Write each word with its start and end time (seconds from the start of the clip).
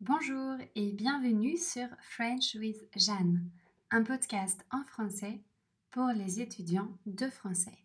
Bonjour 0.00 0.56
et 0.74 0.92
bienvenue 0.92 1.56
sur 1.56 1.86
French 2.02 2.56
with 2.56 2.82
Jeanne, 2.96 3.48
un 3.90 4.02
podcast 4.02 4.66
en 4.70 4.82
français 4.84 5.40
pour 5.92 6.08
les 6.08 6.40
étudiants 6.40 6.98
de 7.06 7.30
français. 7.30 7.78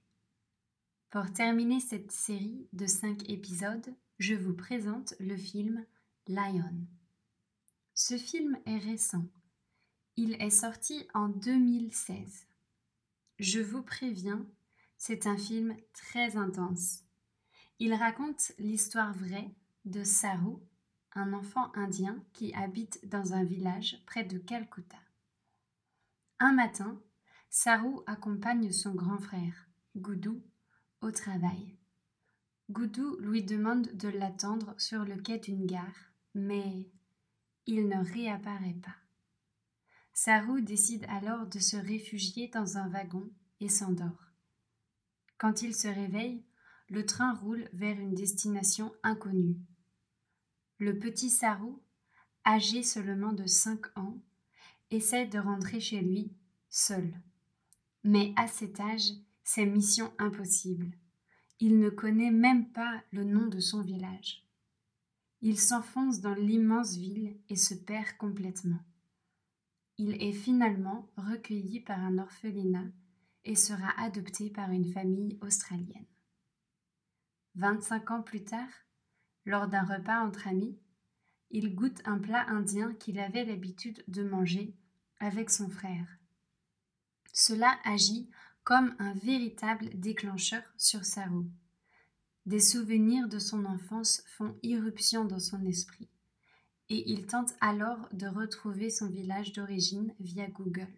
Pour 1.12 1.32
terminer 1.32 1.80
cette 1.80 2.12
série 2.12 2.68
de 2.74 2.88
5 2.88 3.30
épisodes, 3.30 3.94
je 4.18 4.34
vous 4.34 4.56
présente 4.56 5.14
le 5.20 5.38
film 5.38 5.86
Lion. 6.28 6.74
Ce 7.94 8.18
film 8.18 8.57
est 8.66 8.80
récent. 8.80 9.26
Il 10.18 10.34
est 10.41 10.50
sorti 10.50 11.07
en 11.14 11.30
2016. 11.30 12.48
Je 13.38 13.60
vous 13.60 13.84
préviens, 13.84 14.46
c'est 14.98 15.28
un 15.28 15.38
film 15.38 15.78
très 15.94 16.36
intense. 16.36 17.04
Il 17.78 17.94
raconte 17.94 18.52
l'histoire 18.57 19.14
vraie 19.14 19.52
de 19.86 20.04
Saru, 20.04 20.57
un 21.14 21.34
enfant 21.34 21.71
indien 21.76 22.23
qui 22.34 22.54
habite 22.54 23.07
dans 23.07 23.34
un 23.34 23.44
village 23.44 24.02
près 24.05 24.23
de 24.23 24.38
Calcutta. 24.38 24.98
Un 26.40 26.54
matin, 26.54 27.02
Saru 27.49 27.99
accompagne 28.05 28.72
son 28.72 28.94
grand 28.94 29.20
frère, 29.20 29.68
Goudou, 29.95 30.41
au 31.02 31.12
travail. 31.12 31.77
Goudou 32.70 33.18
lui 33.20 33.44
demande 33.44 33.88
de 33.94 34.09
l'attendre 34.09 34.76
sur 34.77 35.04
le 35.04 35.16
quai 35.16 35.40
d'une 35.40 35.66
gare, 35.66 36.12
mais 36.35 36.90
il 37.66 37.88
ne 37.88 38.04
réapparaît 38.13 38.77
pas. 38.82 38.96
Saru 40.13 40.62
décide 40.62 41.05
alors 41.10 41.48
de 41.48 41.60
se 41.60 41.77
réfugier 41.77 42.49
dans 42.49 42.77
un 42.77 42.88
wagon 42.90 43.30
et 43.60 43.70
s'endort. 43.70 44.32
Quand 45.38 45.62
il 45.62 45.73
se 45.73 45.88
réveille, 45.88 46.46
le 46.90 47.05
train 47.05 47.34
roule 47.34 47.68
vers 47.73 47.99
une 47.99 48.13
destination 48.13 48.91
inconnue. 49.04 49.57
Le 50.80 50.98
petit 50.98 51.30
Saru, 51.30 51.74
âgé 52.46 52.84
seulement 52.84 53.34
de 53.34 53.46
cinq 53.46 53.86
ans, 53.98 54.18
essaie 54.92 55.26
de 55.26 55.38
rentrer 55.38 55.82
chez 55.82 55.99
lui 55.99 56.32
seul. 56.70 57.13
Mais 58.05 58.34
à 58.38 58.48
cet 58.48 58.80
âge, 58.80 59.12
c'est 59.44 59.66
mission 59.66 60.13
impossible. 60.18 60.91
Il 61.60 61.80
ne 61.80 61.90
connaît 61.90 62.32
même 62.32 62.71
pas 62.71 63.04
le 63.12 63.26
nom 63.26 63.48
de 63.48 63.60
son 63.60 63.82
village. 63.82 64.46
Il 65.41 65.59
s'enfonce 65.59 66.22
dans 66.22 66.34
l'immense 66.34 66.96
ville 66.96 67.38
et 67.50 67.58
se 67.58 67.74
perd 67.74 68.16
complètement. 68.18 68.80
Il 69.97 70.22
est 70.24 70.31
finalement 70.31 71.12
recueilli 71.18 71.81
par 71.81 72.00
un 72.00 72.19
orphelinat 72.19 72.88
et 73.44 73.56
sera 73.56 73.90
adopté 74.00 74.50
par 74.50 74.72
une 74.72 74.90
famille 74.94 75.38
australienne. 75.41 76.06
25 77.56 78.12
ans 78.12 78.22
plus 78.22 78.46
tard, 78.46 78.69
lors 79.45 79.68
d'un 79.68 79.84
repas 79.84 80.25
entre 80.25 80.47
amis, 80.47 80.78
il 81.51 81.73
goûte 81.73 82.01
un 82.06 82.19
plat 82.19 82.45
indien 82.47 82.94
qu'il 82.94 83.19
avait 83.19 83.46
l'habitude 83.46 84.03
de 84.07 84.23
manger 84.23 84.75
avec 85.19 85.50
son 85.50 85.69
frère. 85.69 86.07
Cela 87.34 87.78
agit 87.84 88.29
comme 88.63 88.96
un 89.00 89.13
véritable 89.13 89.90
déclencheur 90.00 90.63
sur 90.78 91.06
sa 91.06 91.25
roue. 91.25 91.50
Des 92.46 92.59
souvenirs 92.59 93.28
de 93.28 93.40
son 93.40 93.66
enfance 93.66 94.23
font 94.38 94.57
irruption 94.63 95.25
dans 95.25 95.40
son 95.40 95.66
esprit, 95.66 96.09
et 96.90 97.12
il 97.12 97.25
tente 97.25 97.53
alors 97.62 98.07
de 98.13 98.28
retrouver 98.28 98.90
son 98.90 99.09
village 99.09 99.53
d'origine 99.53 100.13
via 100.19 100.47
Google. 100.47 100.94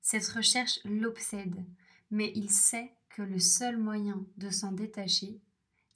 Cette 0.00 0.28
recherche 0.28 0.80
l'obsède, 0.84 1.64
mais 2.10 2.32
il 2.34 2.50
sait 2.50 2.92
que 3.10 3.22
le 3.22 3.38
seul 3.38 3.76
moyen 3.76 4.24
de 4.36 4.50
s'en 4.50 4.72
détacher 4.72 5.40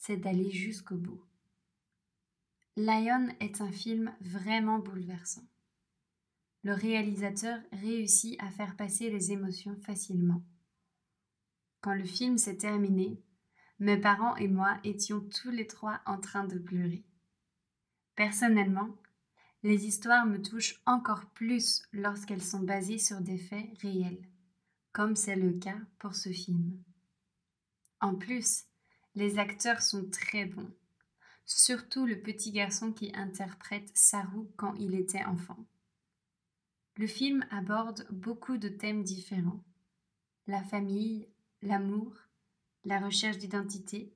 c'est 0.06 0.19
d'aller 0.19 0.51
jusqu'au 0.51 0.97
bout. 0.97 1.23
Lion 2.77 3.28
est 3.39 3.61
un 3.61 3.70
film 3.70 4.12
vraiment 4.20 4.80
bouleversant. 4.80 5.47
Le 6.64 6.72
réalisateur 6.72 7.61
réussit 7.70 8.41
à 8.42 8.50
faire 8.50 8.75
passer 8.75 9.11
les 9.11 9.30
émotions 9.30 9.77
facilement. 9.77 10.42
Quand 11.83 11.95
le 11.95 12.05
film 12.05 12.36
s'est 12.36 12.57
terminé, 12.57 13.23
mes 13.79 13.96
parents 13.96 14.34
et 14.36 14.48
moi 14.48 14.77
étions 14.83 15.20
tous 15.20 15.51
les 15.51 15.68
trois 15.68 16.01
en 16.05 16.18
train 16.18 16.45
de 16.45 16.58
pleurer. 16.58 17.05
Personnellement, 18.17 18.89
les 19.63 19.86
histoires 19.86 20.27
me 20.27 20.42
touchent 20.42 20.80
encore 20.84 21.27
plus 21.27 21.83
lorsqu'elles 21.92 22.42
sont 22.42 22.61
basées 22.61 22.98
sur 22.98 23.20
des 23.20 23.39
faits 23.39 23.68
réels, 23.83 24.27
comme 24.90 25.14
c'est 25.14 25.36
le 25.36 25.52
cas 25.52 25.79
pour 26.01 26.17
ce 26.17 26.30
film. 26.30 26.83
En 28.01 28.17
plus, 28.17 28.64
les 29.14 29.39
acteurs 29.39 29.80
sont 29.80 30.11
très 30.11 30.45
bons, 30.45 30.74
surtout 31.47 32.07
le 32.07 32.21
petit 32.21 32.53
garçon 32.53 32.93
qui 32.93 33.13
interprète 33.15 33.91
Saru 33.95 34.47
quand 34.57 34.75
il 34.75 34.95
était 34.95 35.25
enfant. 35.25 35.65
Le 36.97 37.07
film 37.07 37.45
aborde 37.51 38.07
beaucoup 38.11 38.57
de 38.57 38.69
thèmes 38.69 39.03
différents. 39.03 39.63
La 40.47 40.63
famille, 40.63 41.29
l'amour, 41.63 42.13
la 42.85 43.01
recherche 43.01 43.39
d'identité, 43.39 44.13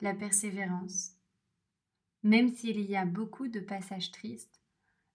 la 0.00 0.14
persévérance. 0.14 1.12
Même 2.22 2.54
s'il 2.54 2.80
y 2.80 2.96
a 2.96 3.04
beaucoup 3.04 3.48
de 3.48 3.60
passages 3.60 4.10
tristes, 4.12 4.60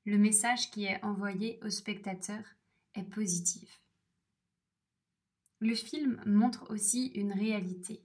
le 0.05 0.17
message 0.17 0.71
qui 0.71 0.85
est 0.85 1.03
envoyé 1.03 1.59
au 1.63 1.69
spectateur 1.69 2.43
est 2.93 3.03
positif. 3.03 3.81
Le 5.59 5.73
film 5.73 6.21
montre 6.25 6.69
aussi 6.69 7.07
une 7.07 7.33
réalité. 7.33 8.03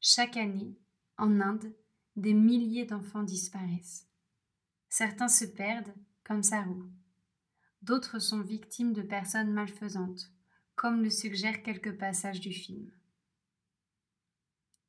Chaque 0.00 0.36
année, 0.36 0.76
en 1.16 1.40
Inde, 1.40 1.72
des 2.18 2.34
milliers 2.34 2.84
d'enfants 2.84 3.22
disparaissent. 3.22 4.08
Certains 4.88 5.28
se 5.28 5.44
perdent, 5.44 5.94
comme 6.24 6.42
Saru. 6.42 6.82
D'autres 7.82 8.18
sont 8.18 8.40
victimes 8.40 8.92
de 8.92 9.02
personnes 9.02 9.52
malfaisantes, 9.52 10.32
comme 10.74 11.02
le 11.02 11.10
suggèrent 11.10 11.62
quelques 11.62 11.96
passages 11.96 12.40
du 12.40 12.52
film. 12.52 12.90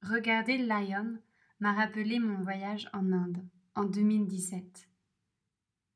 Regarder 0.01 0.57
Lion 0.57 1.19
m'a 1.59 1.73
rappelé 1.73 2.17
mon 2.17 2.41
voyage 2.41 2.89
en 2.93 3.11
Inde 3.11 3.45
en 3.75 3.83
2017. 3.83 4.89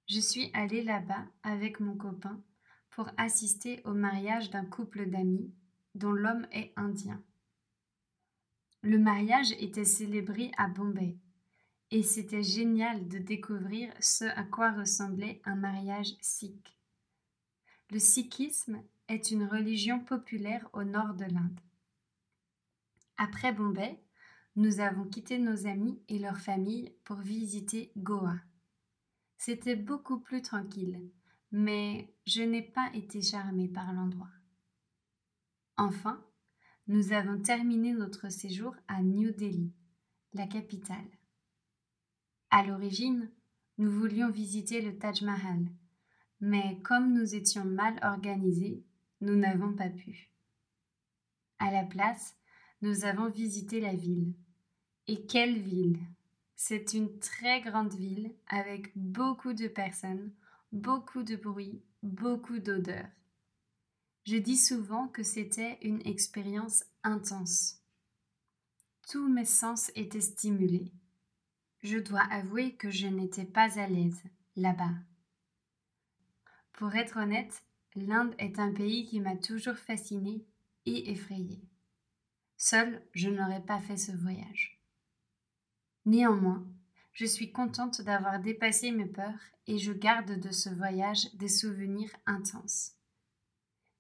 Je 0.08 0.20
suis 0.20 0.52
allée 0.54 0.84
là-bas 0.84 1.26
avec 1.42 1.80
mon 1.80 1.96
copain 1.98 2.44
pour 2.92 3.10
assister 3.18 3.82
au 3.86 3.94
mariage 3.94 4.52
d'un 4.52 4.66
couple 4.66 5.10
d'amis 5.10 5.52
dont 5.96 6.12
l'homme 6.12 6.46
est 6.52 6.74
indien. 6.76 7.24
Le 8.84 9.00
mariage 9.00 9.54
était 9.54 9.86
célébré 9.86 10.52
à 10.58 10.68
Bombay 10.68 11.18
et 11.94 12.02
c'était 12.02 12.42
génial 12.42 13.08
de 13.08 13.20
découvrir 13.20 13.94
ce 14.00 14.26
à 14.26 14.42
quoi 14.42 14.72
ressemblait 14.72 15.40
un 15.46 15.54
mariage 15.54 16.16
sikh. 16.22 16.76
Le 17.92 18.00
sikhisme 18.00 18.82
est 19.08 19.30
une 19.30 19.46
religion 19.46 20.00
populaire 20.00 20.68
au 20.74 20.84
nord 20.84 21.14
de 21.14 21.26
l'Inde. 21.26 21.60
Après 23.18 23.54
Bombay, 23.54 24.00
nous 24.56 24.80
avons 24.80 25.04
quitté 25.04 25.38
nos 25.38 25.68
amis 25.68 26.02
et 26.10 26.18
leurs 26.18 26.40
familles 26.40 26.96
pour 27.04 27.18
visiter 27.18 27.92
Goa. 27.96 28.38
C'était 29.38 29.76
beaucoup 29.76 30.20
plus 30.20 30.42
tranquille, 30.42 31.00
mais 31.52 32.12
je 32.26 32.42
n'ai 32.42 32.64
pas 32.64 32.90
été 32.96 33.22
charmée 33.22 33.68
par 33.68 33.94
l'endroit. 33.94 34.32
Enfin, 35.78 36.26
nous 36.88 37.14
avons 37.14 37.40
terminé 37.40 37.94
notre 37.94 38.30
séjour 38.30 38.76
à 38.88 39.04
New 39.04 39.32
Delhi, 39.32 39.72
la 40.34 40.48
capitale. 40.48 41.06
À 42.56 42.62
l'origine, 42.62 43.32
nous 43.80 43.90
voulions 43.90 44.30
visiter 44.30 44.80
le 44.80 44.96
Taj 44.96 45.24
Mahal, 45.24 45.66
mais 46.40 46.80
comme 46.84 47.12
nous 47.12 47.34
étions 47.34 47.66
mal 47.66 48.00
organisés, 48.04 48.84
nous 49.22 49.36
n'avons 49.36 49.74
pas 49.74 49.90
pu. 49.90 50.30
À 51.58 51.72
la 51.72 51.84
place, 51.84 52.36
nous 52.84 53.06
avons 53.06 53.28
visité 53.28 53.80
la 53.80 53.96
ville. 53.96 54.36
Et 55.08 55.26
quelle 55.26 55.58
ville 55.58 55.98
C'est 56.56 56.94
une 56.94 57.18
très 57.18 57.62
grande 57.62 57.96
ville 57.96 58.32
avec 58.46 58.96
beaucoup 58.96 59.54
de 59.54 59.68
personnes, 59.68 60.32
beaucoup 60.72 61.24
de 61.24 61.36
bruit, 61.36 61.82
beaucoup 62.04 62.60
d'odeurs. 62.60 63.10
Je 64.28 64.38
dis 64.38 64.58
souvent 64.58 65.08
que 65.08 65.24
c'était 65.24 65.80
une 65.82 66.06
expérience 66.06 66.84
intense. 67.02 67.82
Tous 69.10 69.28
mes 69.28 69.46
sens 69.46 69.92
étaient 69.96 70.22
stimulés. 70.22 70.94
Je 71.84 71.98
dois 71.98 72.24
avouer 72.32 72.76
que 72.76 72.90
je 72.90 73.08
n'étais 73.08 73.44
pas 73.44 73.78
à 73.78 73.88
l'aise 73.88 74.24
là-bas. 74.56 74.94
Pour 76.72 76.96
être 76.96 77.18
honnête, 77.18 77.64
l'Inde 77.96 78.34
est 78.40 78.58
un 78.58 78.72
pays 78.72 79.06
qui 79.06 79.20
m'a 79.20 79.36
toujours 79.36 79.76
fascinée 79.76 80.46
et 80.86 81.12
effrayée. 81.12 81.62
Seule, 82.56 83.02
je 83.14 83.30
n'aurais 83.30 83.62
pas 83.62 83.82
fait 83.82 83.98
ce 83.98 84.14
voyage. 84.14 84.80
Néanmoins, 86.06 86.66
je 87.12 87.26
suis 87.26 87.52
contente 87.52 88.02
d'avoir 88.02 88.40
dépassé 88.40 88.92
mes 88.92 89.06
peurs 89.06 89.40
et 89.68 89.78
je 89.78 89.92
garde 89.92 90.40
de 90.40 90.52
ce 90.52 90.70
voyage 90.70 91.34
des 91.36 91.50
souvenirs 91.50 92.12
intenses. 92.26 92.94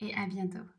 et 0.00 0.14
à 0.14 0.26
bientôt. 0.26 0.70